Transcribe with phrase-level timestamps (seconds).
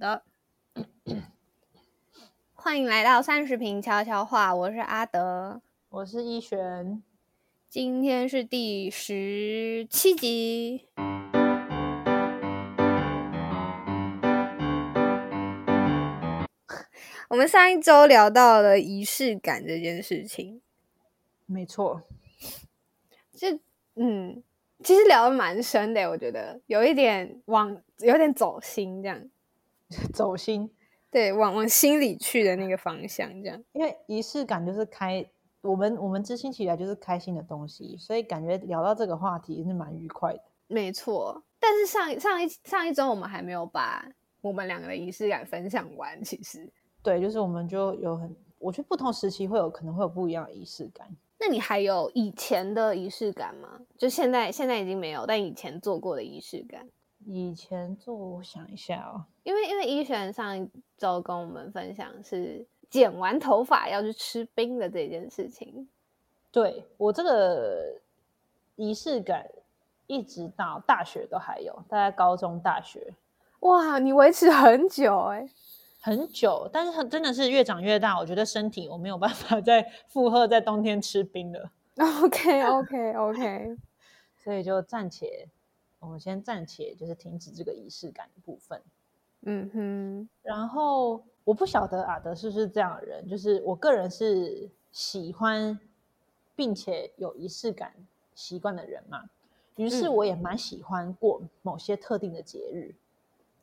[0.00, 0.22] 的，
[2.54, 7.02] 欢迎来到三十平悄悄话，我是阿德，我是一璇，
[7.68, 10.88] 今天是第十七集。
[17.28, 20.62] 我们上一周聊到了仪式感这件事情，
[21.44, 22.00] 没错，
[23.36, 23.60] 这
[23.96, 24.42] 嗯，
[24.82, 29.28] 其实聊的蛮深的，我觉得有一点往有点走心这样，
[30.14, 30.70] 走心，
[31.10, 35.28] 对，往往心里去的那个方向这样，因为仪式感就是开
[35.62, 41.42] 我们我们知心起来就是开心的东西，所以感觉聊到这个话题是蛮愉快的，没错。
[41.58, 44.08] 但是上上一上一周我们还没有把
[44.40, 46.72] 我们两个的仪式感分享完，其实。
[47.02, 51.08] 对，就是我们就有很，我觉得不同时期会有可能会有不一样的仪式感。
[51.38, 53.80] 那你还有以前的仪式感吗？
[53.98, 56.86] 就现在现在已经没有，但以前做过的仪式感。
[57.26, 65.88] 以前做，我想一下哦，因为因为一璇上一周跟我们分享是剪完头发要去吃冰的这件事情。
[66.50, 68.00] 对我这个
[68.76, 69.46] 仪式感，
[70.06, 73.14] 一直到大学都还有，大概高中、大学。
[73.60, 75.48] 哇，你维持很久哎。
[76.02, 81.70] 很久，但是很真的是越长越大，我觉得身体我没有办法 再负荷在冬天吃冰了。
[82.22, 83.76] OK OK OK，
[84.42, 85.46] 所以就暂且，
[86.00, 88.82] 我们先暂且就是停止这个仪式感的部分。
[89.42, 95.78] 嗯哼，然后我不晓得阿德是不是这样的人，就是我个人是喜欢
[96.54, 97.94] 并且有仪式感
[98.34, 99.30] 习惯的人嘛，
[99.76, 102.94] 于是我也蛮喜欢过某些特定的节日。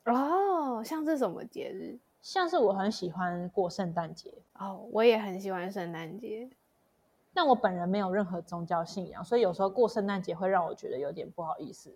[0.06, 2.00] 哦，像是什么节日？
[2.22, 6.50] 像是我很喜欢过圣诞节哦，我也很喜欢圣诞节，
[7.34, 11.94] 但我本人没有任何宗教信仰，所以有时候过圣诞节会让我觉得有点不好意思。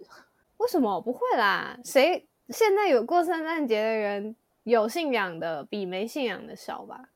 [0.62, 1.78] 为什么不会啦？
[1.84, 7.09] 谁现在有过圣诞节的人，有信仰的比没信仰的少吧？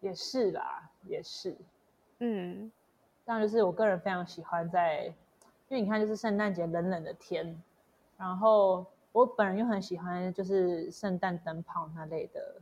[0.00, 1.56] 也是啦，也是。
[2.20, 2.70] 嗯，
[3.24, 5.04] 当然就是我个人非常喜欢在，
[5.68, 7.60] 因为你看，就是圣诞节冷冷的天，
[8.16, 8.86] 然后。
[9.10, 12.56] 我本人又很喜欢，就是圣诞灯泡那类的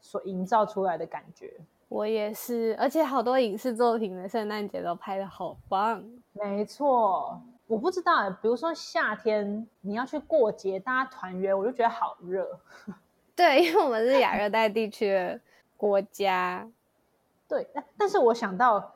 [0.00, 1.52] 所营造出来的感觉。
[1.88, 6.02] 我也是，而且好多影视作品的圣诞节都拍的好棒。
[6.32, 7.40] 没错，
[7.72, 12.60] 我不知道，比如说夏天你要去过节，大家团圆，我就觉得好热。
[13.34, 15.40] 对，因为我们是亚热带地区的
[15.78, 16.70] 国家。
[17.48, 17.66] 对，
[17.96, 18.94] 但是我想到，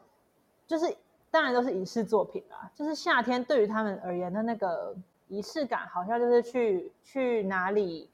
[0.66, 0.94] 就是
[1.30, 4.94] 当然都是影视作品啦，就是夏天对于他们而言的那个。
[5.28, 8.08] 仪式感好像就是去去哪里，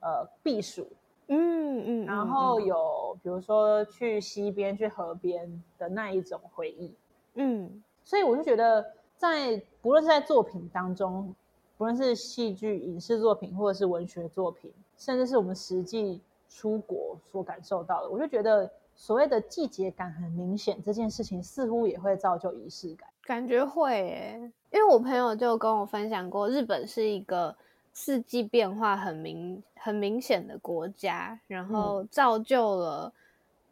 [0.00, 0.88] 呃，避暑，
[1.26, 6.94] 嗯嗯，然后有比如说去溪边、去河边的那一种回忆，
[7.34, 11.34] 嗯，所以我就觉得，在不论是在作品当中，
[11.76, 24.52] 不论是戏剧、影视作品，或者是文学作品，甚至是我们实际出国所感受到的，我就觉得所谓的季节感很明显，这件事情似乎也会造就仪式感，感觉会诶。
[24.70, 27.54] 因为我朋友就跟我分享过，日本是一个
[27.92, 33.12] 四季变化很明很明显的国家，然后造就了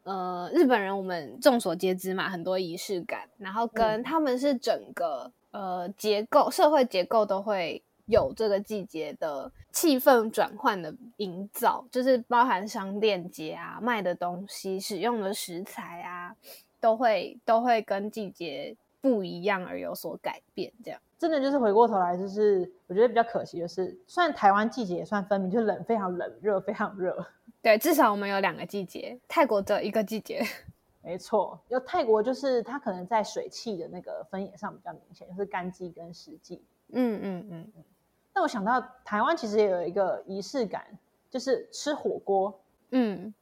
[0.05, 16.35] 呃日本人我们众所皆知嘛，很多仪式感，然后跟他们是整个呃结构社会结构都会有这个季节的气氛转换的营造，就是包含商店街啊卖的东西、使用的食材啊，
[16.81, 18.77] 都会都会跟季节。
[19.03, 27.27] 不一样而有所改变，这样真的就是回过头来，就是我觉得比较可惜的是，虽然台湾季节也算分明，就冷非常冷，热非常热。
[27.62, 30.45] 对，至少我们有两个季节，泰国只有一个季节。
[31.00, 36.62] 没错，有泰国就是它可能在水汽的那个分野上比较明显，就是干季跟湿季。
[36.93, 37.84] 嗯嗯嗯嗯。
[38.33, 40.84] 但我想到台湾其实也有一个仪式感，
[41.31, 42.61] 就是吃火锅。
[42.91, 43.33] 嗯，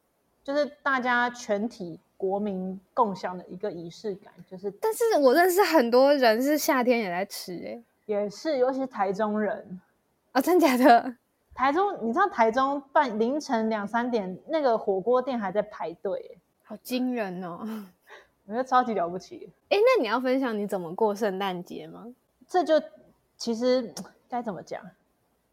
[0.44, 1.98] 就是大家全体。
[2.20, 9.80] 国民共享的一个仪式感，就是，但是我认识很多人是夏天也在吃，哎，也是，尤其是台中人
[10.32, 11.16] 啊，真假的？
[11.60, 17.60] 台中，你知道台中半凌晨两三点，那个火锅店还在排队，好惊人哦！
[18.46, 19.52] 我觉得超级了不起。
[19.68, 22.06] 哎，那你要分享你怎么过圣诞节吗？
[22.48, 22.82] 这就
[23.36, 23.92] 其实
[24.26, 24.82] 该怎么讲，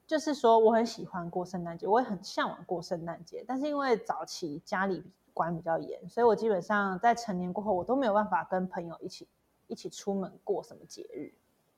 [0.05, 5.03] 就是说我很喜欢过圣诞节，我也很向往过圣诞节，但是因为早期家里。
[5.33, 9.27] 管比较严，所以我基本上在成年过后，我都没有办法跟朋友一起
[9.67, 11.31] 一起出门过什么节日。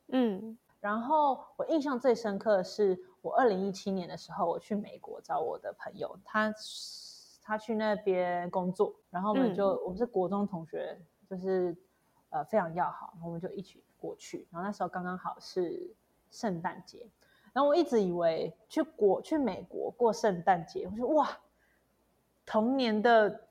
[0.08, 6.54] 嗯，然后我印象最深刻的是，我二零一七年的时候，我去美国找我的朋友，他
[7.44, 10.98] 他去那边工作，然后我们就我们是国中同学，
[11.30, 11.76] 就是
[12.30, 14.48] 呃非常要好，然后我们就一起过去。
[14.52, 15.94] 然后那时候刚刚好是
[16.32, 17.10] 圣诞节，
[17.52, 21.30] 然然后我一直以为去国去美国过圣诞节，我说哇，
[22.46, 23.48] 童年的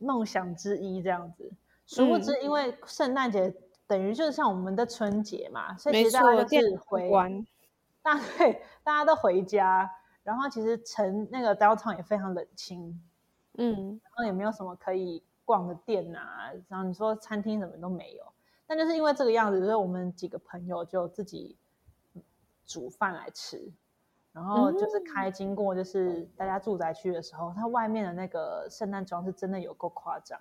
[0.00, 1.52] 梦想之一这样子。
[1.84, 3.54] 殊不知，因为圣诞节
[3.92, 7.10] 等于就是像我们的春节嘛，所以其实大家就是回，
[8.00, 9.90] 大对大家都回家，
[10.22, 12.98] 然后其实城那个 downtown 也非常冷清，
[13.58, 18.24] 嗯，然后也没有什么可以逛的店啊，然后你说餐厅什么都没有。
[18.66, 21.54] 但就是因为这个样子，所以我们几个朋友就自己
[22.64, 23.70] 煮饭来吃，
[24.32, 30.40] 然后就是开经过，就是大家住宅区的时候，它外面的那个圣诞装是真的有够夸张，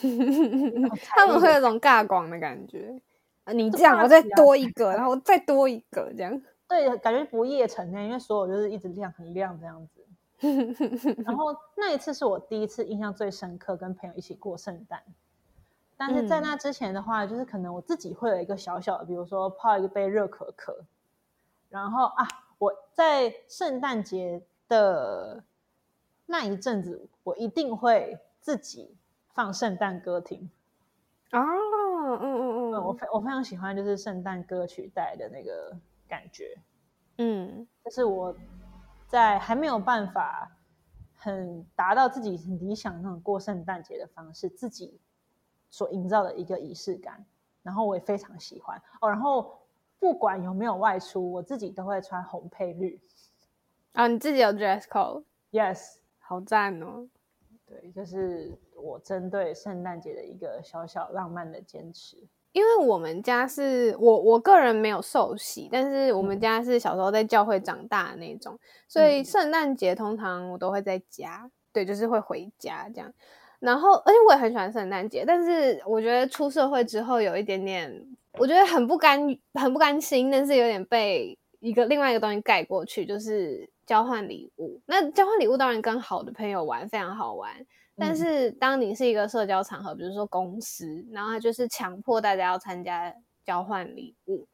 [1.16, 3.00] 他们会有种尬广的感觉。
[3.52, 10.00] 你这样，我再多一个， 然后再多一个，这样对，感觉不夜城那样，因为所有就是一直亮很亮这样子。
[11.24, 15.02] 然后 那一次是我第一次印象最深刻，跟朋友一起过圣诞。
[15.96, 20.84] 但是在那之前的话，就是可能我自己会有一个小小的，比如说泡一个杯热可可，
[21.68, 22.26] 然后啊，
[22.58, 25.42] 我在圣诞节的
[26.24, 28.94] 那一阵子，我一定会自己
[29.40, 30.50] 放圣诞歌听。
[31.32, 35.74] 哦，嗯嗯嗯，我非我非常喜欢就是圣诞歌曲带的那个
[36.06, 36.58] 感觉，
[37.16, 38.36] 嗯，就是我
[39.06, 40.54] 在还没有办法
[41.14, 45.00] 很达到自己很理想那种过圣诞节的方式，自己。
[45.72, 47.24] 所营造的一个仪式感，
[47.62, 49.08] 然后我也非常喜欢哦。
[49.08, 49.56] 然后
[50.00, 53.00] 不管有没有外出，我自己都会穿红配绿。
[53.92, 57.08] 啊，你自己有 dress code？Yes，好赞哦。
[57.66, 62.16] 对，就是我针对圣诞节的一个小小浪漫的坚持。
[62.52, 73.12] 因为我们家是我我个人没有受洗，但是我们家是小时候在教会长大的那种，所以圣诞节通常我都会在家，对，就是会回家这样。
[73.60, 78.04] 然后，而且我也很喜欢圣诞节，但是我觉得出社会之后有一点点，
[78.38, 79.20] 我觉得很不甘，
[79.54, 84.80] 很不甘心，但是有点被一个另外一个东西盖过去，就是交换礼物。
[84.86, 87.52] 那交换礼物当然跟好的朋友玩非常好玩，
[88.00, 93.14] 但是当你是一个社交场合，比如说公司，然后他就是强迫大家要参加
[93.44, 94.48] 交换礼物，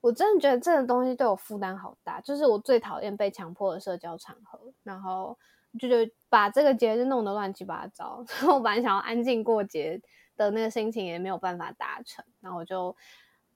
[0.00, 5.38] 我真的觉得这个东西对我负担好大，就是我最讨厌被强迫的社交场合，然后。
[5.78, 10.00] 就就把这个节日弄得乱七八糟，然 后我本来想要安静过节
[10.34, 12.96] 的那个心情也没有办法达成，然后我就，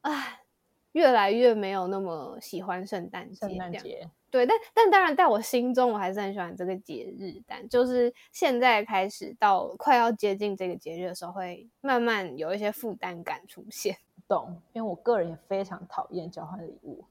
[0.03, 0.41] 唉，
[0.93, 3.49] 越来越没有那么喜欢圣诞节。
[3.49, 13.97] 圣诞节，对，但但当然，在我心中我还是很喜欢这个节日，但就是现在开始到快要接近这个节日的时候，会慢慢有一些负担感出现。
[14.29, 17.05] 懂，因为我个人也非常讨厌交换礼物，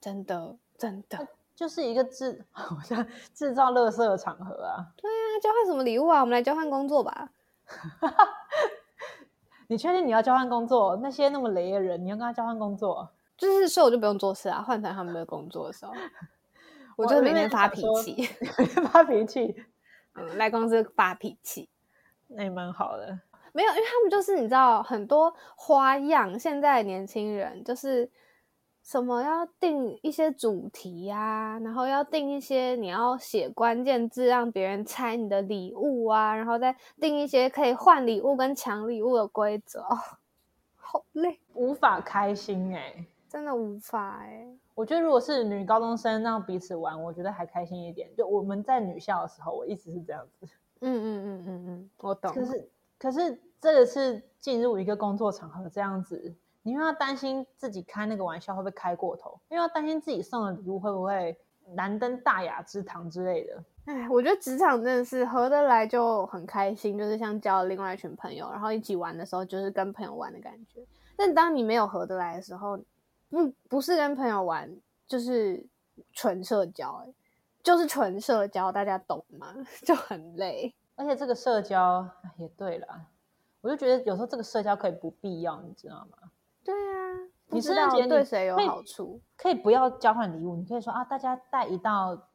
[0.00, 1.26] 真的，真的。
[1.56, 4.86] 就是一个制， 好像制造乐色的场合啊。
[4.96, 6.20] 对啊，交换什么礼物啊？
[6.20, 7.30] 我们来交换工作吧。
[9.66, 10.96] 你确定你要交换工作？
[11.02, 13.10] 那些那么雷的人，你要跟他交换工作？
[13.36, 15.92] 就是说我就不用做事啊，换成他们的工作的时候，
[17.00, 18.24] 我就 每天发脾气，
[18.92, 19.54] 发脾气，
[20.14, 21.68] 嗯，来公司发脾气，
[22.28, 23.18] 那也蛮好的。
[23.52, 28.10] 没有，因为他们就是你知道很多花样，现在年轻人就是。
[28.82, 39.84] 什么要定一些主题呀，然后要定一些你要写关键字让别人猜你的礼物啊，然后再定一些可以换礼物跟抢礼物的规则，
[40.80, 44.46] 好累，无法开心哎，真的无法哎。
[44.80, 48.08] 我觉得如果是女高中生让彼此玩，我觉得还开心一点。
[48.16, 50.46] 就我们在女校的时候，我一直是这样子。
[50.80, 52.32] 嗯嗯嗯嗯嗯，我懂。
[52.32, 56.34] 可是可是这个是进入一个工作场合这样子。
[56.62, 61.38] 你又要担心自己开那个玩笑会不会开过头，又要担心自己送的礼物会不会
[61.74, 63.62] 难登大雅之堂之类的。
[63.84, 70.80] 哎，我觉得职场真的是合得来就很开心，就是像交了另外一群朋友，然后一起玩的时候就是跟朋友玩的感觉。
[71.16, 72.78] 但当你没有合得来的时候，
[73.30, 74.70] 不不是跟朋友玩，
[75.06, 75.64] 就是
[76.12, 77.06] 纯社交，
[77.62, 79.54] 就是纯社交，大家懂吗？
[79.82, 80.74] 就很累。
[80.96, 82.06] 而且这个社交
[82.36, 83.06] 也对了，
[83.62, 86.30] 我就觉得有时候这个社交可以不必要，你知道吗？
[86.62, 89.18] 对啊，你圣诞节对谁有好处？
[89.36, 92.28] 可以不要交换礼物，你可以说啊，大家带一道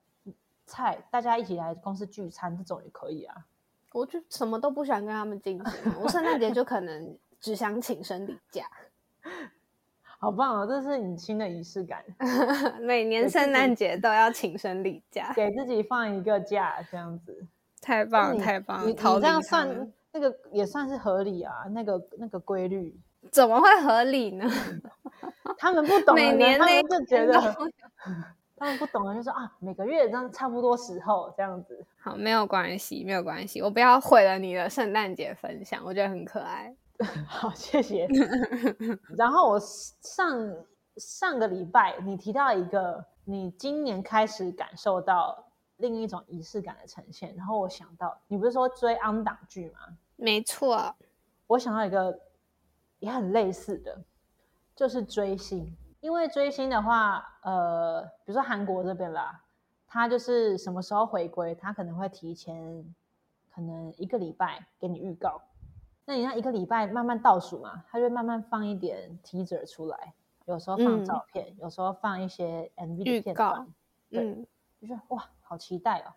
[0.66, 3.46] 菜，大家一起来公司聚餐，这种也可以啊。
[3.92, 8.66] 我就什么都不想跟他们进行，我圣诞节就可能只想请生理假。
[10.26, 12.04] 好棒哦，这是你新的仪式感。
[12.82, 17.46] 每年圣诞节都要请生理假，给自己放一个假，这样子
[17.80, 18.82] 太棒太棒。
[18.88, 23.00] 你你这样算那个也算是合理啊，那个那个规律。
[23.32, 24.50] 怎么会合理呢？
[25.60, 27.40] 他们不懂，每年他们就觉得，
[28.58, 31.86] 他们不懂的就说啊，每个月这样差不多时候这样子。
[32.02, 36.76] 好，没有关系，没有关系，我不要毁了你的圣诞节分享，我觉得很可爱。
[37.28, 38.08] 好，谢谢。
[39.18, 40.56] 然后我上
[40.98, 45.46] 上个礼拜你提到一个你今年开始感受到
[45.78, 47.36] 另一种仪式感的呈现。
[47.36, 49.80] 然后我想到，你不是说追 on 档剧吗？
[50.16, 50.96] 没错，
[51.48, 52.18] 我想到一个
[53.00, 54.02] 也很类似的，
[54.74, 55.76] 就是追星。
[56.00, 59.44] 因为追星的话，呃，比如说韩国这边啦，
[59.88, 62.96] 他就是什么时候回归，他可能会提前
[63.54, 65.42] 可能一个礼拜给你预告。
[66.06, 70.14] 那你那一个礼拜慢慢倒数嘛，他就慢慢放一点 teaser 出来，
[70.46, 73.68] 有时候放照片，有时候放一些 MV 的片段，
[74.10, 74.48] 对，
[74.80, 76.14] 就是哇，好期待哦！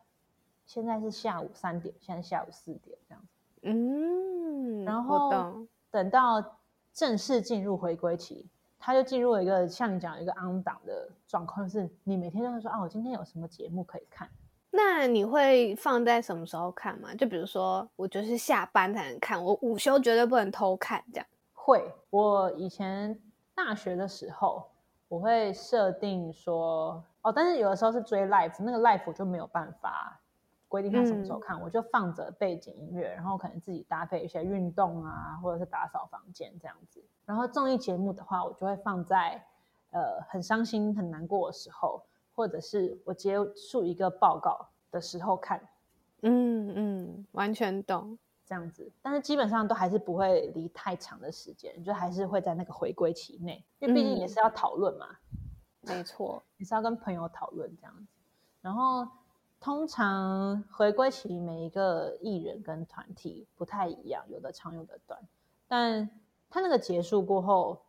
[0.67, 3.29] 现在是下午三点，现在下午四点这样子，
[3.63, 6.59] 嗯，然后等到
[6.93, 8.47] 正式进入回归期。
[8.81, 14.29] 他就进入了一个像你讲一个 on 档的状况，是你每天都会说啊，我今天有什么节目可以看？
[14.71, 17.15] 那你会放在什么时候看吗？
[17.15, 21.27] 就比如说，我就是下班才能看，我午休绝对不能偷看，这样。
[21.53, 23.19] 会，我以前
[23.55, 24.69] 大学的时候，
[25.09, 30.21] 我会设定说哦，但是有的时候是追 live，那个 live 就没有办法。
[30.71, 37.03] 规定他什么时候看，我就放着背景音乐，然后可能自己搭配一些运动啊，或者是打扫房间这样子。
[37.25, 39.43] 然后综艺节目的话，我就会放在
[39.93, 42.03] 呃很伤心、很难过的时候，
[42.39, 45.61] 或者是我结束一个报告的时候看。
[46.23, 48.17] 嗯嗯，完全懂
[48.47, 48.89] 这样子。
[49.03, 55.09] 但是基本上都还是不会离太长的时间，就还是会在那个回归期内，因为毕竟也是要讨论嘛。
[55.81, 58.13] 没错，也是要跟朋友讨论这样子。
[58.61, 59.09] 然后。
[59.61, 65.21] 通常回归期每一个艺人跟团体不太一样，有的长有的短。
[65.67, 66.09] 但
[66.49, 67.83] 他那个结束过后，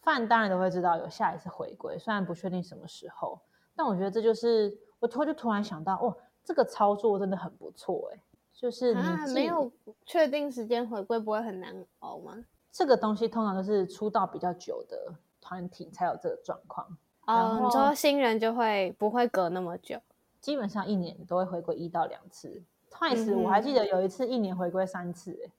[0.00, 3.40] 饭当然都会知道有下一次回归，虽然不确定什么时候。
[3.80, 8.20] 但我觉得这就是我突就突然想到，哦，这个操作真的很不错哎，
[8.52, 9.72] 就是你没有
[10.04, 12.44] 确定时间回归，不会很难熬吗？
[12.70, 16.86] 这个东西通常都是出道比较久的团体才有这个状况。
[17.24, 19.98] 哦，你说新人就会不会隔那么久？
[20.42, 22.62] 基本上一年都会回归一到两次。
[22.90, 25.50] Twice 我还记得有一次一年回归三次，哎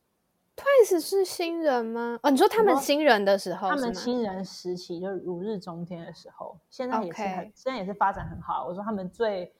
[0.61, 2.19] ，Twice 是新人吗？
[2.21, 8.65] 哦，你说他们新人的时候，他们新人时期就如日中天的时候，现在也是很，现在也是发展很好。
[8.67, 9.51] 我说他们最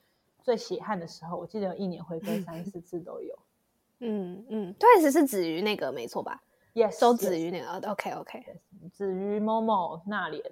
[0.41, 3.38] 最血汗的时候，我记得有一年回归三四次都有。
[4.00, 6.41] 嗯嗯，Twice 是子瑜那个没错吧
[6.74, 7.91] ？Yes，周子瑜那个。
[7.91, 8.43] OK OK，
[8.91, 10.43] 子瑜、Momo、娜莲。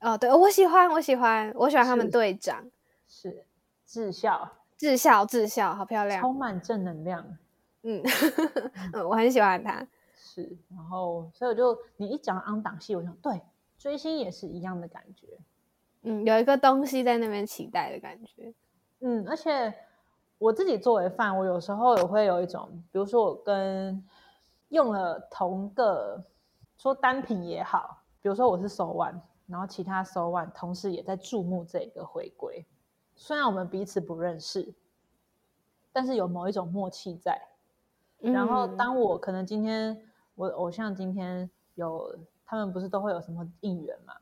[0.00, 2.70] 哦，对，我喜欢，我喜欢，我喜欢他们队长。
[3.06, 3.46] 是。
[3.86, 7.36] 智孝，智孝，智孝，好漂亮，充满正能量。
[7.82, 8.02] 嗯，
[9.08, 9.86] 我很喜欢他。
[10.14, 13.40] 是，然后，所以我就你一讲昂档戏，我想，对，
[13.78, 15.26] 追星也是一样的感觉。
[16.02, 18.52] 嗯，有一个东西在那边期待的感觉。
[19.00, 19.74] 嗯，而且
[20.38, 24.06] 我自己作为饭，我有时候也会有一种，比如说我跟
[24.68, 26.22] 用了同个
[26.76, 32.64] 说单品也好，比如说我是手腕，然后其他手腕同时也在注目这个回归。
[33.16, 34.72] 虽然我们彼此不认识，
[35.92, 37.48] 但是有某一种默契在。
[38.20, 40.00] 然后，当我可能今天
[40.34, 44.14] 我偶像今天有他们不是都会有什么应援嘛？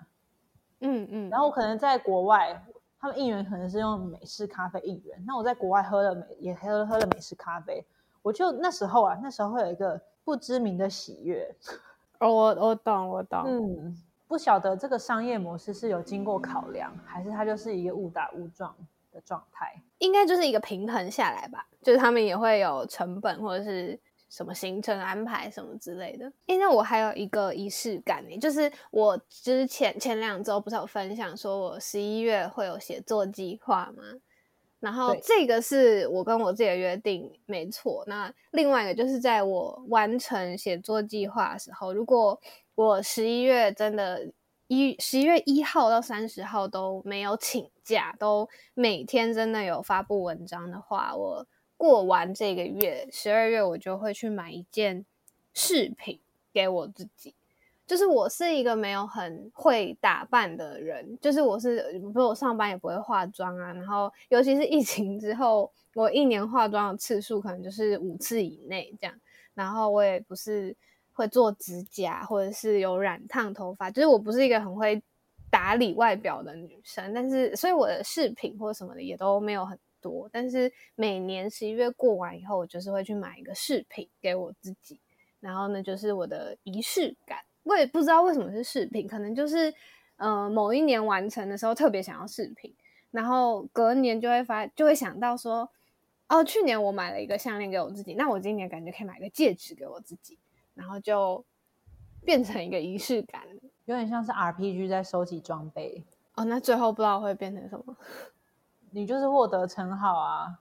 [0.81, 1.31] 嗯嗯。
[1.31, 2.65] 然后我可能在国外，
[3.01, 5.25] 他们应援可能是用美式咖啡应援。
[5.27, 7.85] 那我在国外喝了美也喝喝了美式咖啡，
[8.23, 11.55] 我就那时候啊，那时候会有一个不知名的喜悦。
[12.21, 13.43] 哦，我我懂，我懂。
[13.45, 13.97] 嗯。
[14.29, 18.75] 不晓得这个商业模式是有经过考量，还是它就是一个误打误撞
[19.13, 19.83] 的状态？
[19.99, 21.67] 应该就是一个平衡下来吧。
[21.83, 23.99] 就是他们也会有成本或者是
[24.29, 26.31] 什么行程安排什么之类的。
[26.47, 34.03] 因为我还有一个仪式感呢，就是我之前前两周不是有分享说我十一月会有写作计划吗？
[34.81, 38.05] 然后这个是我跟我自己的约定，没错。
[38.07, 42.41] 那另外一个就是在我完成写作计划的时候，如果
[42.77, 44.31] 我十一月真的，
[44.69, 51.47] 一十一月一号到三十号都没有请假，都每天真的有发布文章的话，我
[51.79, 55.07] 过完这个月，十二月我就会去买一件
[55.55, 56.21] 饰品
[56.53, 57.35] 给我自己。
[57.87, 69.17] 就是我是一个没有很会打扮的人，就是我是，比如说我上班也不会化妆啊，然后尤其是疫情之后，我一年化妆的次数可能就是五次以内这样，
[69.55, 70.77] 然后我也不是。
[71.19, 75.03] 会做指甲，或者是有染烫头发，就是我不是一个很会
[75.51, 80.29] 打理外表的女生，但是所以我的饰品或什么的也都没有很多。
[80.33, 85.01] 但是每年十一月过完以后，我就是会去买一个饰品给我自己，
[85.41, 87.39] 然后呢，就是我的仪式感。
[87.65, 89.73] 我也不知道为什么是饰品，可能就是
[90.17, 92.75] 呃某一年完成的时候特别想要饰品，
[93.11, 95.71] 然后隔年就会发就会想到说，
[96.29, 100.39] 哦，去年我买了一个项链给我自己，那我今年感觉可以买个戒指给我自己。
[100.75, 101.45] 然后就
[102.25, 103.43] 变成一个仪式感，
[103.89, 106.05] 有点像是 RPG 在收集装备
[106.35, 107.97] 哦，那最后不知道会变成什么。
[108.93, 110.59] 你就是获得称号啊，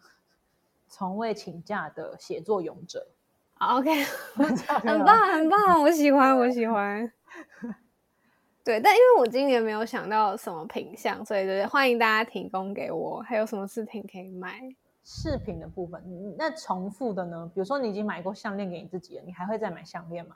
[0.87, 3.05] 从未请假的写作勇者。
[3.59, 4.03] OK，
[4.33, 7.11] 很棒，很棒，我喜欢，我喜欢。
[8.63, 14.61] 对，但因为我今年没有想到什么品相，所以就是欢迎大家提供给我，还有什么饰品可以买。
[15.03, 17.51] 饰品的部分，嗯那重复的呢？
[17.53, 20.35] 比如说你已经买过项链给你自己了，你还会再买项链吗？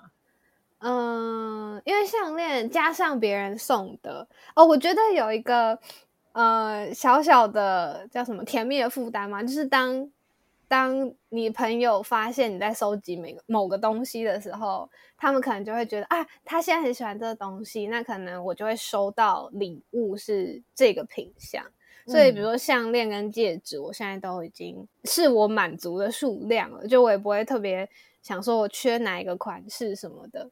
[0.82, 5.78] 嗯，因为项链加上别人送的哦，我觉得有一个
[6.34, 10.10] 呃小小的叫什么甜蜜的负担嘛，就是当
[10.68, 21.64] 当你朋友发现你在收集每个某个东西的时候，他们可能就会觉得啊，他现在很喜欢这个东西，那可能我就会收到礼物是这个品相。
[22.08, 27.88] 所以，比如说项链跟戒指，我现在都已经是我满足的数量了，就我也不会特别
[28.24, 30.50] 想说我缺哪一个款式什么的，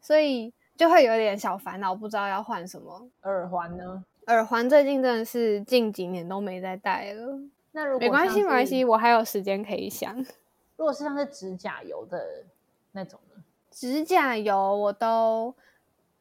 [0.00, 3.08] 所以就会有点小烦恼，不知道要换什么。
[3.22, 4.04] 耳环呢？
[4.26, 7.38] 耳环最近真的是近几年都没再戴了，
[7.72, 8.84] 那如果没关系，没关系，。
[8.84, 10.14] 我还有时间可以想。
[10.76, 12.44] 如果是像是指甲油的
[12.92, 13.42] 那种呢？
[13.70, 15.54] 指甲油我都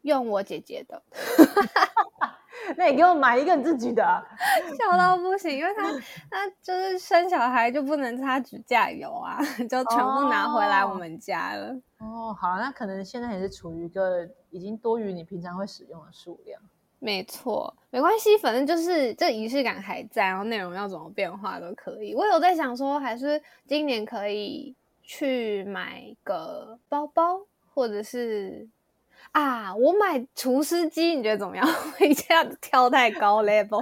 [0.02, 1.02] 用我姐姐的，
[2.78, 4.22] 那你给我买一个你自己的啊、
[4.78, 5.84] 笑到不行，因为她
[6.30, 11.76] 她就是生小孩就不能擦指甲油啊，就全部拿回来我哦们家了。
[12.00, 16.62] 哦，好，那可能现在也是处于一个已经多于你平常会使用的数量。
[17.00, 22.14] 没错，没关系，反正就是这仪式感还在，然后内容要怎么变化都可以。
[22.14, 27.42] 我有在想说，还是今年可以去买个包包，
[27.74, 28.68] 或者是
[29.32, 31.66] 啊，我买厨师机，你觉得怎么样？
[32.00, 33.82] 我一下子跳太高 level，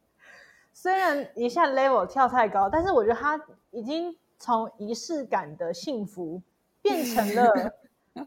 [0.72, 3.38] 虽然一下 level 跳太高，但是我觉得它
[3.70, 6.40] 已经从仪式感的幸福
[6.88, 7.72] 变成了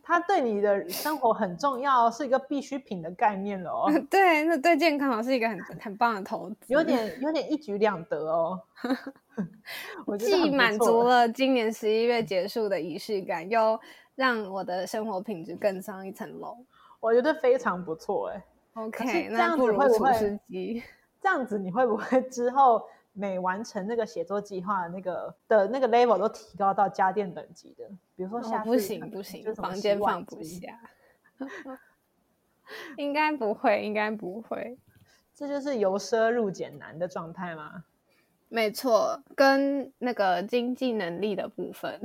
[0.04, 8.60] 它对你的生活很重要，是一个必需品的概念了哦， 对，那对健康是一个很很棒的投资，有点有点一举两得哦。
[10.06, 13.80] 我既满足了今年十一月结束的仪式感，又
[14.16, 16.58] 让我的生活品质更上一层楼。
[17.00, 18.38] 我觉得非常不错哎。
[18.74, 20.82] 是 OK，这样子那不如会不会厨师机。
[21.22, 22.82] 这样子你会不会之后
[23.14, 27.88] 每完成那个写作计划那个的那个 level 都提高到家电等级的？
[28.16, 30.80] 比如说哦下，次不行不行房间放不下。
[32.98, 34.78] 应该不会，应该不会。
[35.34, 37.84] 这就是由奢入俭难的状态吗？
[38.48, 42.02] 没错，跟那个经济能力的部分，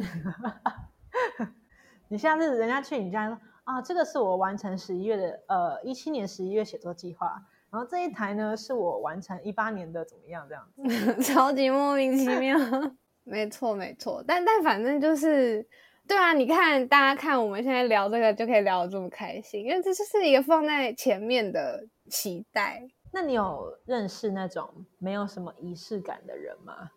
[2.09, 7.45] 你下次人家去你家说啊，这个是我完成十一月的呃一七年十一月写作计划，
[7.77, 10.67] 然后这一台呢是我完成一八年的怎么样这样
[11.15, 11.21] 子？
[11.23, 12.57] 超级莫名其妙。
[13.23, 15.63] 没错，没错，但但反正就是，
[16.09, 22.89] 对啊，你看大家看我们现在聊这个就可以聊得这么开心，因为这就是一个放在前面的期待。
[23.13, 26.93] 那你有认识那种没有什么仪式感的人吗？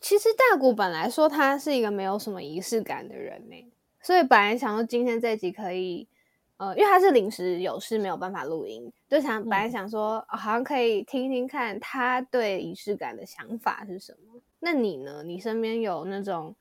[0.00, 6.08] 其实大谷本来说他是一个没有什么仪式感的人呢，所以本来想说今天这集可以，
[6.58, 14.40] 呃，因为他是临时有事没有办法录音，就想本来想说、哦好像可以听听看他对仪式感的想法是什么。
[14.60, 15.22] 那你呢？
[15.22, 16.54] 你身边有那种，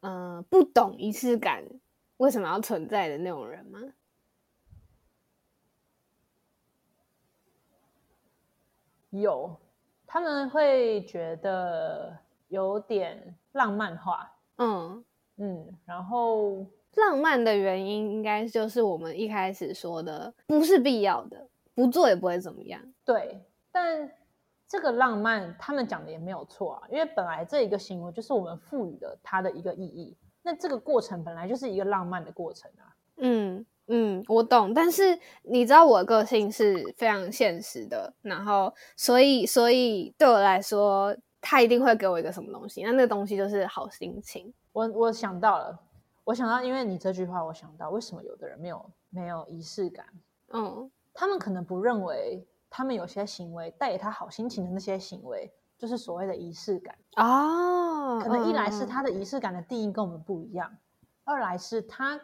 [0.00, 1.62] 呃，不懂仪式感
[2.16, 3.78] 为什么要存在的那种人吗？
[9.10, 9.54] 有，
[10.06, 12.16] 他们会觉得
[12.48, 15.04] 有点浪漫化，嗯，
[15.36, 16.64] 嗯，然后
[16.96, 22.80] 浪漫的原因应该就是我们一开始说的，不是必要的，不做也不会怎么样。
[23.04, 24.10] 对，但
[24.68, 32.94] 这个浪漫他们讲的也没有错啊，因为本来这一个行为就是我们赋予了它的一个意义，那这个过程本来就是一个浪漫的过程啊。
[33.16, 44.54] 嗯嗯，我懂，但是你知道我的个性是非常现实的，然后所以所以对我来说，他一定会给我一个什么东西，那那个东西就是好心情。
[44.72, 45.76] 我我想到了，
[46.24, 50.06] 我想到，因为你这句话，我想到为什么有的人没有没有仪式感，
[50.52, 50.90] 嗯。
[51.12, 56.96] 他们可能不认为他们有些行为带给他好心情的那些行为，就是所谓的仪式感。
[57.16, 60.72] 哦，可能一来是嗯他的仪式感的定义跟我们不一样，
[61.24, 62.18] 二来是他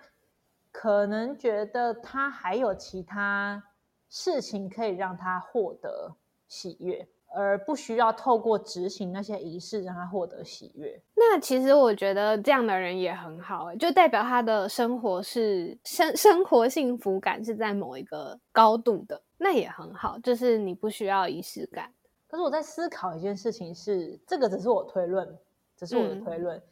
[0.71, 3.63] 可能觉得他还有其他
[4.09, 6.15] 事情可以让他获得
[6.47, 11.01] 喜悦，而不需要透过执行那些仪式让他获得喜悦。
[11.15, 21.93] 那其实我觉得这样的人也很好欸，就代表他的生活是生生活幸福感是在某一个高度的，那也很好，就是你不需要仪式感。
[22.29, 25.39] 可是我在思考一件事情是，这个只是我推论，
[25.77, 26.63] 只是我的嗯推论，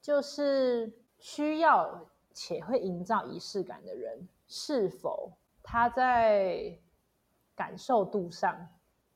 [0.00, 6.76] 就是需要且会营造仪式感的人，是否他在
[7.54, 8.68] 感受度上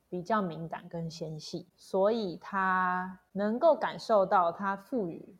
[0.09, 5.35] 比较敏感跟纤细，所以他能够感受到他赋予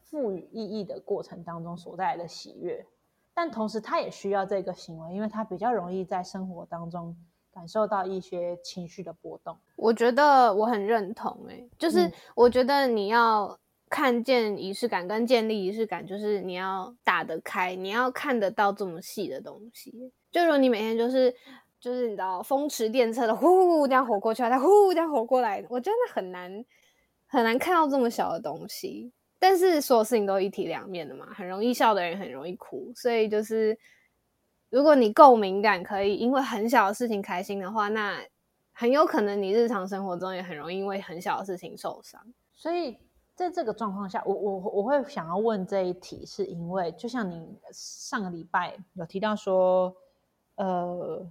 [0.00, 2.86] 赋予意义的过程当中所带来的喜悦，
[3.34, 7.14] 但同时他也需要这个行为，因为他比较容易在生活当中
[7.52, 9.56] 感受到一些情绪的波动。
[9.76, 13.58] 我觉得我很认同、欸，就是嗯我觉得你要
[13.90, 20.12] 看见仪式感跟建立仪式感，就是你要打得开，你要看得到这么细的东西。
[20.30, 21.32] 就如你每天就是
[21.84, 26.64] 就是你知道风驰电掣的呼这样活过去，再呼这样活过来，我真的很难
[27.26, 29.12] 很难看到这么小的东西。
[29.38, 33.78] 但是所有事情都一体两面的嘛，很容易笑的人很容易哭，所以就是
[34.70, 38.18] 如果你够敏感，可以因为很小的事情开心的话，那
[38.72, 42.18] 很有可能你日常生活中也很容易因为很小的事情受伤。
[42.54, 42.96] 所以
[43.34, 49.94] 在这个状况下，我我我会想要问这一题，是因为就像你上个礼拜有提到说，
[50.54, 51.30] 呃，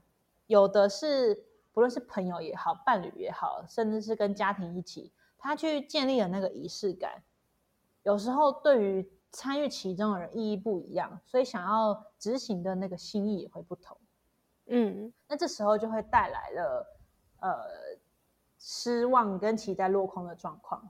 [0.53, 7.23] 有的是不论是朋友也好，伴侣也好，甚至是跟家庭一起，他去建立了那个仪式感，
[8.03, 13.97] 有时候对于参与其中的人意义不一样，所以想要执行的那个心意也会不同。
[14.67, 16.87] 嗯那这时候就会带来了
[17.39, 17.65] 呃
[18.59, 20.87] 失望跟期待落空的状况。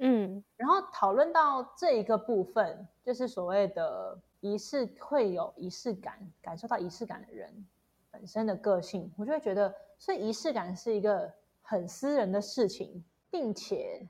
[0.00, 7.64] 嗯然后讨论到这一个部分，就是所谓的仪式会有仪式感，感受到仪式感的人
[8.14, 14.08] 本身的个性，我就会觉得，所以仪式感是一个很私人的事情，并且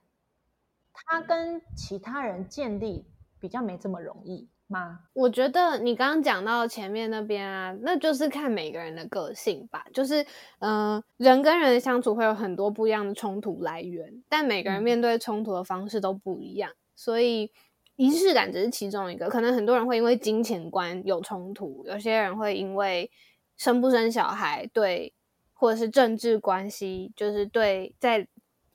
[0.92, 3.06] 它跟其他人建立
[3.40, 5.00] 比较没这么容易吗？
[5.14, 9.86] 我觉得你刚刚讲到前面那边啊，那就是看每个人的个性吧。
[9.94, 10.22] 就是，
[10.58, 17.50] 嗯、呃，人跟人的相处会有很多不一样的冲突来源，但每个人嗯面对冲突的方式都不一样，所以
[17.96, 19.30] 仪式感只是其中一个。
[19.30, 23.10] 可能很多人会因为金钱观有冲突，有些人会因为
[23.56, 25.12] 生不生小孩对，
[25.52, 28.26] 或者是政治关系，就是对在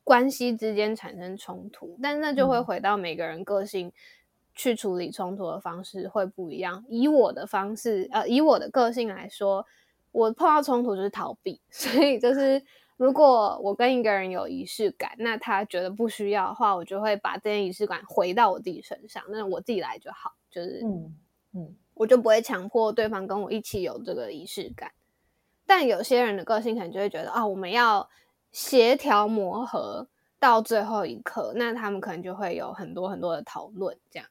[0.04, 3.92] 关系之间产生冲突，但那就会嗯回到每个人个性。
[4.56, 6.84] 去处理冲突的方式会不一样。
[6.90, 9.66] 以我的方式，呃，以我的个性来说，
[10.12, 12.62] 我碰到冲突就是逃避， 所以就是
[12.98, 21.16] 如果我跟一个人有仪式感，那他觉得不需要的话，我就会把这件仪式感回到我自己身上，那我自己来就好，就是嗯
[21.54, 24.90] 嗯我就不会强迫对方跟我一起有这个仪式感。
[25.66, 28.10] 但有些人的个性可能就会觉得啊，我们要
[28.54, 30.08] 协调磨合
[30.40, 34.28] 到最后一刻，那他们可能就会有很多很多的讨论，这样。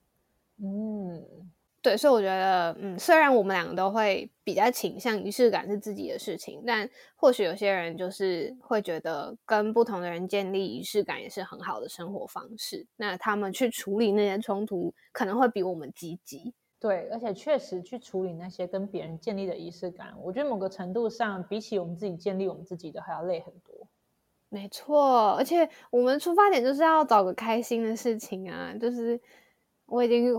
[0.57, 1.23] 嗯，
[1.83, 12.87] 对，所以我觉得，嗯，虽然我们两个都会比较倾向仪式感是自己的事情，但或许有些人就是会觉得跟不同的人建立仪式感也是很好的生活方式。
[12.97, 16.55] 那他们去处理那些冲突，可能会比我们积极。
[16.81, 23.89] 对，而且确实去处理那些跟别人建立的仪式感，我觉得某个程度上，比起我们自己建立我们自己的还要累很多。
[24.49, 28.73] 没错，而且我们出发点就是要找个开心的事情啊！
[28.81, 29.21] 就是
[29.87, 30.33] 我已经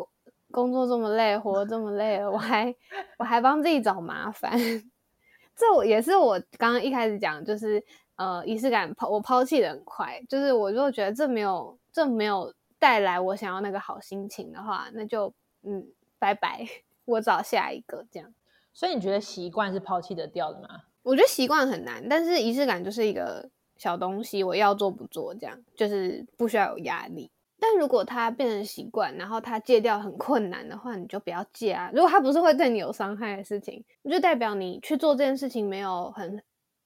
[0.49, 2.73] 工作这么累，活这么累了，我还
[3.17, 4.51] 我还帮自己找麻烦，
[5.55, 7.83] 这我也是我刚刚一开始讲，就是
[8.15, 15.85] 呃仪式感抛我抛弃的很快，就是我如果觉得这没有这没有带来我想要那个好心情的话，那就嗯
[16.19, 16.67] 拜拜，
[17.05, 18.33] 我找下一个这样。
[18.73, 20.83] 所以你觉得习惯是抛弃得掉的吗？
[21.01, 27.31] 我觉得习惯很难，但是仪式感就是一个小东西，我要做不做，这样就是不需要有压力。
[27.61, 31.89] 但如果它变成习惯，然后它戒掉很困难的话，你就不要戒啊。
[31.93, 36.41] 如果它不是会对你有伤害的事情，就代表你去做这件事情没有很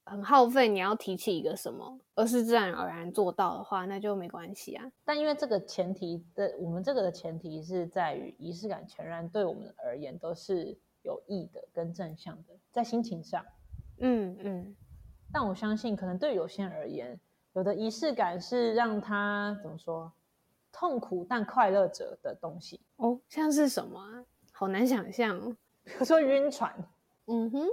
[0.05, 4.91] 很耗费，你要提起一个什么，而是自然而然做到的话，那就没关系啊。
[5.05, 13.45] 但因为这个前提的，我们这个的前提是在于仪式感全然对我们而言都是有益的跟正向的，在心情上。
[13.99, 14.75] 嗯嗯，
[15.31, 17.19] 但我相信，可能对有些人而言，
[17.53, 20.11] 有的仪式感是让他怎么说，
[20.71, 24.25] 痛苦但快乐者的东西，哦，像是什么啊？
[24.51, 25.55] 好难想象哦。
[25.85, 26.73] 比如说晕船，
[27.27, 27.67] 嗯哼。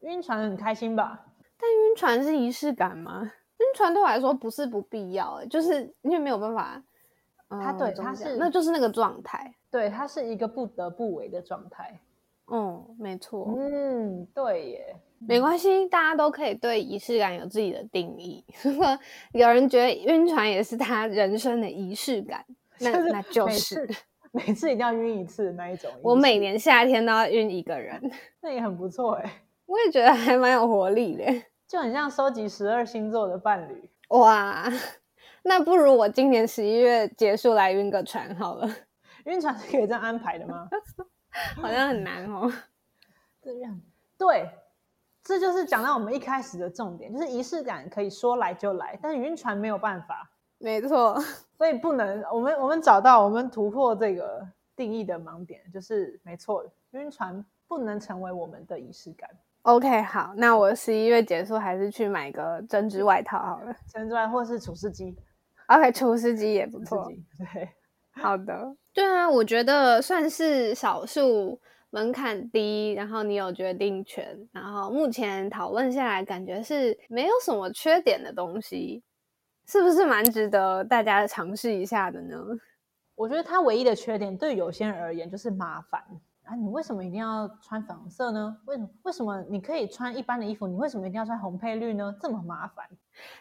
[0.00, 1.26] 晕船很开心吧？
[1.90, 3.32] 但晕船是仪式感吗？
[3.58, 6.82] 晕船对我来说不是不必要、欸，就是因为没有办法。
[7.48, 9.52] 他对嗯怎么它是那就是那个状态。
[9.72, 11.98] 对，他是一个不得不为的状态。
[12.46, 14.96] 嗯，没错，嗯，对耶。
[15.18, 18.44] 没关系，大家都可以对仪式感有自己的定义。
[18.62, 18.86] 如 果
[19.32, 22.44] 有人觉得晕船也是他人生的仪式感，
[22.80, 23.94] 那就是那就每是次
[24.32, 25.90] 每次一定要晕一次那一种。
[26.02, 28.00] 我每年夏天都要晕一个人，
[28.40, 31.24] 那也很不错哎，我也觉得还蛮有活力的。
[31.70, 33.88] 就很像收集十二星座的伴侣。
[34.08, 34.68] 哇，
[35.44, 38.68] 那不如我今年十一月结束来晕个船好了，
[39.26, 40.68] 晕船是可以这样安排的吗？
[41.62, 42.52] 好像很难哦。
[43.40, 43.80] 这样
[44.18, 44.50] 对，
[45.22, 50.28] 这就是讲到我们一开始的重点，就是仪式感可以说来就来，但是晕船没有办法，
[50.58, 51.16] 没错，
[51.56, 52.20] 所以不能。
[52.32, 59.30] 我们我们找到我们突破这个定义的盲点，就是没错，晕船不能成为我们的仪式感。
[59.62, 63.74] OK，好，那我十一月结束还是去买个针织外套好了。
[63.92, 65.14] 针织外或是除湿机
[65.66, 67.06] ，OK，厨师机也不错
[67.52, 67.68] 对，
[68.12, 79.02] 好的，对啊，我觉得算是少数门槛低，然后你有决定权，然后目前讨论下来，感觉是没有什么缺点的东西，
[79.66, 82.36] 是不是蛮值得大家尝试一下的呢？
[83.14, 86.02] 我觉得它唯一的缺点对有些人而言就是麻烦
[86.50, 86.56] 啊！
[86.56, 88.56] 你为什么一定要穿粉红色呢？
[88.64, 92.12] 为什么为什么你可以穿一般的衣服，你为什么一定要穿红配绿呢？
[92.20, 92.84] 这么麻烦。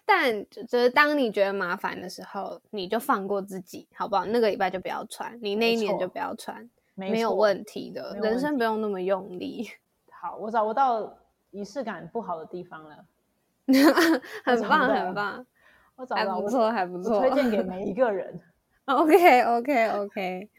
[0.06, 4.26] 但就就是当你觉得麻烦的时候，你就放过自己，好不好？
[4.26, 9.68] 那个礼拜就不要穿，你那一年就不要穿，没没有错问题的，人生不用那么用力，
[10.22, 11.18] 好，我找不到
[11.50, 13.06] 仪式感不好的地方了，
[14.46, 15.44] 很棒，很棒，
[15.96, 18.40] 我找到不错，还不错，推荐给每一个人。
[18.86, 20.50] OK OK OK，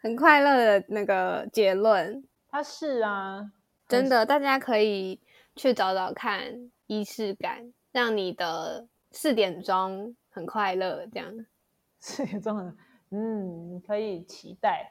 [0.00, 3.52] 很快乐的那个结论，它是啊，
[3.88, 5.20] 真的，大家可以
[5.56, 11.46] 去找找看仪式感，让你的四点钟很快乐，这样。
[11.98, 12.76] 四点钟很，
[13.10, 14.88] 嗯，你可以期待，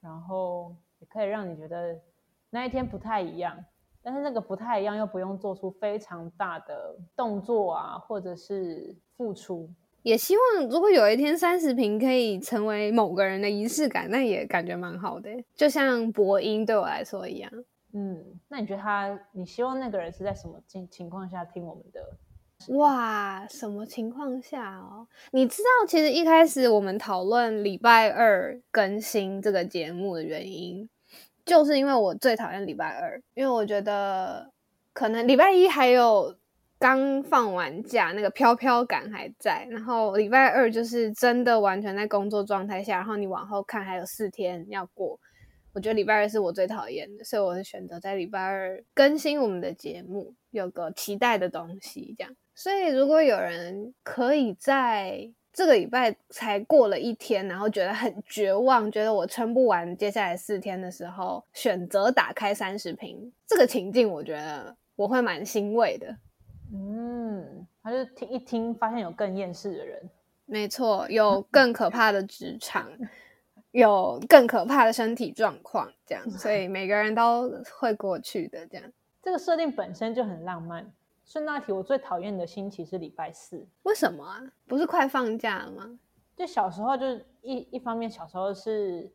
[0.00, 2.00] 然后也可以让你觉得
[2.48, 3.62] 那一天不太一样，
[4.02, 9.70] 但是那个不太一样又不用做出非常大的动作啊，或者是付出。
[10.02, 17.50] 也希望如果有一天三十平可以成为某个人的仪式感，那也感觉蛮好的，就像播音对我来说一样。
[17.92, 22.16] 嗯，那你觉得他，你希望那个人是在什么情情况下听我们的？
[22.74, 25.06] 哇，什么情况下哦？
[25.32, 30.88] 你知道，其实一开始我们讨论礼拜二更新这个节目的原因，
[31.44, 34.50] 就是因为我最讨厌礼拜二，因为我觉得
[34.92, 36.34] 可能礼拜一还有
[36.82, 45.16] 刚放完假，那个飘飘感还在，然后礼拜二就是真的完全在工作状态下，然后你往后看还有四天要过。
[45.72, 52.34] 我觉得礼拜二是我最讨厌的，所以我是选择在礼拜二更新我们的节目，有个期待的东西这样。
[52.52, 66.16] 所以如果有人可以在这个礼拜才过了一天，然后觉得很绝望，觉得我撑不完接下来四天的时候，选择打开三十瓶，这个情境，我觉得我会蛮欣慰的。
[66.72, 70.10] 嗯，他就听一听，发现有更厌世的人。
[70.46, 72.90] 没错，有更可怕的职场，
[73.70, 78.66] 有更可怕的身体状况，这样，所以每个人都会过去的。
[78.66, 80.90] 这样，这个设定本身就很浪漫。
[81.24, 83.66] 顺道一提，我最讨厌的星期是礼拜四。
[83.84, 84.42] 为什么啊？
[84.66, 85.98] 不是快放假了吗？
[86.36, 87.06] 就小时候就
[87.42, 89.10] 一一方面，小时候是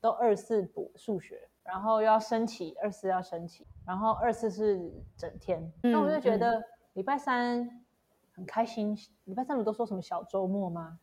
[0.00, 5.70] 都二四补数学，然后又要升旗，二四要升旗，然后二四是整天。
[5.82, 6.62] 那、我就觉得
[6.94, 7.82] 礼拜三
[8.34, 10.98] 很开心，礼拜三不都说什么小周末吗？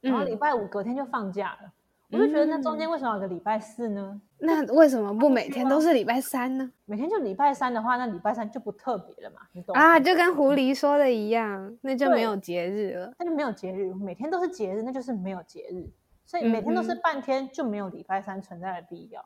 [0.00, 1.72] 然后礼拜五隔天就放假了，
[2.10, 4.20] 我就觉得那中间为什么有个礼拜四呢？
[4.38, 6.70] 那为什么不每天都是礼拜三呢？
[6.84, 9.82] 每天就礼拜三的话，那礼拜三就不特别了嘛，你懂吗？
[9.82, 13.12] 啊，就跟狐狸说的一样，那就没有节日了。
[13.18, 15.90] 那就没有节日，每天都是节日，那就是没有节日，
[16.24, 19.24] 所以每天都是嗯半天，就没有礼拜三存在的必要。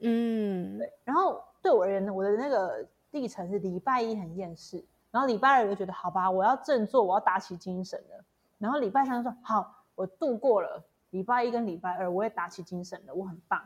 [0.00, 8.24] 嗯，对，然后对我而言呢，我的那个历程是礼拜一很厌世，然后礼拜二我就觉得好吧，我要振作，我要打起精神了。
[8.58, 13.62] 然后礼拜三说好，我度过了礼拜一跟礼拜二，我也打起精神了，我很棒。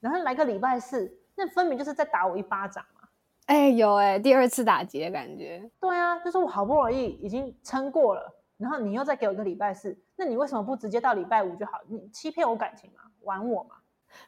[0.00, 3.08] 然后来个礼拜四，那分明就是在打我一巴掌嘛。
[3.46, 5.68] 哎、有哎、第二次打击的感觉。
[5.80, 11.80] 对啊，就是我好不容易已经撑过了，然后你又再给我一个礼拜四，那你为什么不直接到礼拜五就好？
[11.88, 13.76] 你欺骗我感情嘛，玩我嘛，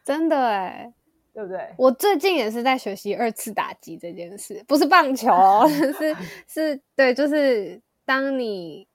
[0.02, 0.92] 真的哎，
[1.32, 1.68] 对不对？
[1.78, 6.16] 我最近也是在学习二次打击这件事，不是棒球哦， 是
[6.46, 8.86] 是，对，就是当你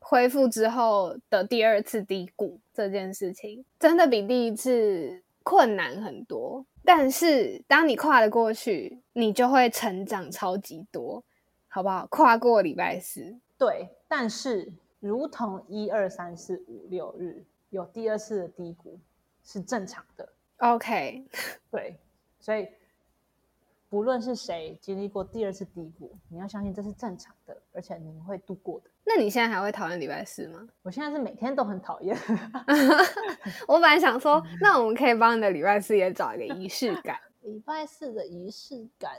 [0.00, 6.64] 恢复之后的第二次低谷这件事情，真的比第一次困难很多。
[6.84, 11.24] 但是当你跨得过去，你就会成长超级多，
[11.68, 12.06] 好不好？
[12.10, 18.98] 跨过礼拜四，对，但是如同一二三四五六日有第二次的低谷
[19.42, 21.24] 是正常的，OK，
[21.70, 21.98] 对，
[22.40, 22.68] 所以
[23.88, 28.90] 不论是谁经历过第二次低谷，你要相信这是正常的，而且你们会度过的。
[29.04, 30.66] 那你现在还会讨厌礼拜四吗？
[30.82, 32.16] 我现在是每天都很讨厌
[33.68, 37.20] 我本来想说，那我们可以帮你的礼拜四也找一个仪式感。
[37.42, 39.12] 礼拜四的仪式感，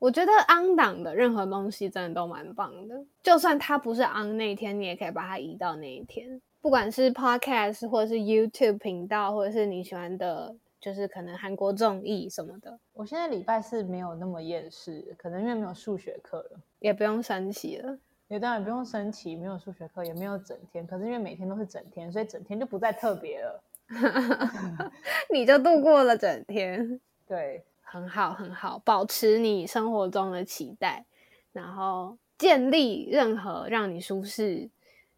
[0.00, 6.40] 我觉得 on 档的任何东西真的都蛮棒的，就算它不是 on 那一天，你也可以把它移到那一天。
[6.60, 12.78] 不管是 podcast 或者是 YouTube 频道，或者是你喜欢的就是可能韩国综艺什么的。
[12.94, 17.98] 我现在礼拜四没有那么厌世，可能因为没有数学课了，也不用升旗了。
[18.28, 20.86] 也当然不用升旗，没有数学课，也没有整天。
[20.86, 23.62] 可是因为每天都是整天，所以整天就不再特别了。
[25.32, 31.04] 你就度过了整天，对，很好很好，保持你生活中的期待，
[31.50, 34.70] 然后建立任何让你舒适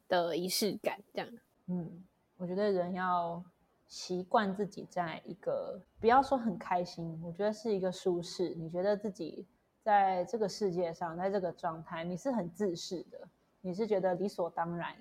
[0.08, 1.28] 的仪式感，这样。
[1.66, 2.02] 嗯，
[2.38, 3.44] 我觉得人要
[3.87, 8.54] 习惯自己在一个不要说很开心，我觉得是一个舒适。
[8.54, 9.44] 你觉得自己
[9.82, 13.28] 在这个世界上，在这个状态，你是很自适的，
[13.61, 14.96] 你是觉得理所当然，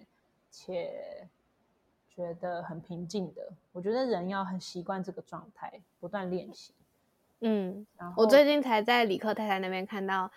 [0.50, 1.26] 且
[2.10, 3.48] 觉得很平静的。
[3.72, 6.74] 我觉得人要很习惯这个状态，不断练习。
[7.42, 10.32] 嗯，我最近才在李克太太那边看到，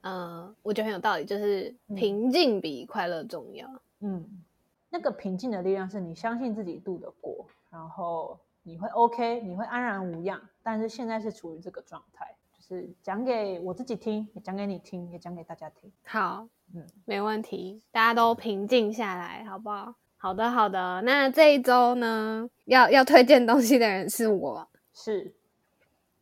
[0.00, 3.68] 呃，我觉得很有道理，就是平静比快乐重要。
[4.00, 4.42] 嗯，
[4.90, 10.40] 那个平静的力量是你相信自己度得过，然后你会 OK，你会安然无恙。
[10.62, 15.92] 但是现在是处于这个状态，就是讲给我自己听，也讲给你听，也讲给大家听。
[16.04, 19.94] 好，嗯，没问题，大家都平静下来，好不好？
[20.16, 21.02] 好的，好的。
[21.02, 24.66] 那这一周呢，要要推荐东西的人是我。
[24.94, 25.35] 是，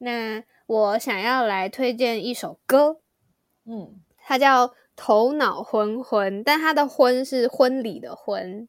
[0.05, 2.99] 那我想要来推荐一首歌，
[3.65, 8.69] 嗯它叫《头脑昏昏》，但它的“昏”是婚礼的“婚”。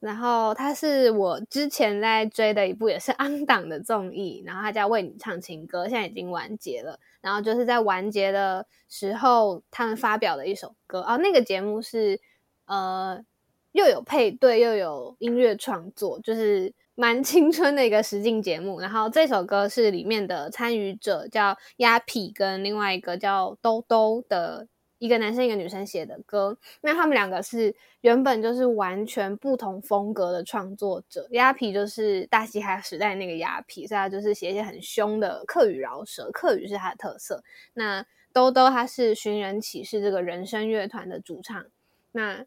[0.00, 6.98] 然后它是我之前在追的一部也是 昂档的综艺，然后它叫《为你唱情歌》，现在已经完结了。
[7.20, 12.20] 然后就是在完结的时候，他们发表的一首歌哦，那个节目是
[12.66, 13.24] 呃
[13.70, 18.80] 又有配对又有音乐创作，就是蛮青春的一个实境节目。
[18.80, 26.58] 然后这首歌是里面的参与者叫鸭皮跟另外一个叫兜兜的一个男生一个女生写的歌。
[26.80, 31.26] 那他们两个是原本就是完全不同风格的创作者。
[31.30, 37.42] 鸭皮就是大嘻哈时代那个鸭皮，所以他就是写一些很凶的客语饶舌，客语是他的特色。
[37.74, 41.66] 那兜兜他是寻人启事这个人生乐团的主唱，
[42.12, 42.46] 那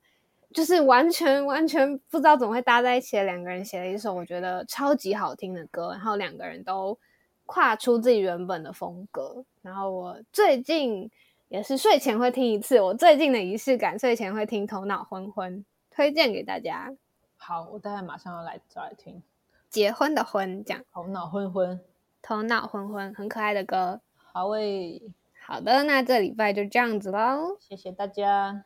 [0.54, 6.98] 就是完全完全不知道怎么会搭在一起的两个人写了一首我觉得超级好听的歌，然后两个人都
[7.46, 9.44] 跨出自己原本的风格。
[9.62, 11.10] 然后我最近
[11.50, 15.60] 也是睡前会听一次，我最近的仪式感，睡前会听《头脑昏昏》，
[15.92, 16.94] 推荐给大家。
[17.38, 19.22] 好，我待会马上要来找来听。
[19.70, 21.80] 结婚的婚，这样头脑昏昏，
[22.22, 24.00] 头脑昏昏，很可爱的歌。
[24.16, 25.02] 好诶，
[25.46, 28.64] 好的，那这礼拜就这样子喽，谢谢大家，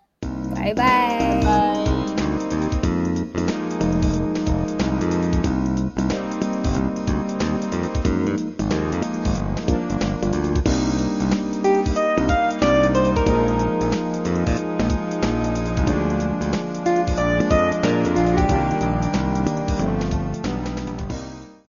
[0.59, 0.83] 拜拜
[1.19, 1.88] 拜拜。